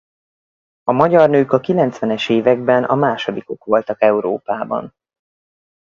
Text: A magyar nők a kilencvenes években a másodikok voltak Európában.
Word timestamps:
A 0.83 0.91
magyar 0.91 1.29
nők 1.29 1.51
a 1.51 1.59
kilencvenes 1.59 2.29
években 2.29 2.83
a 2.83 2.95
másodikok 2.95 3.63
voltak 3.65 4.01
Európában. 4.01 4.93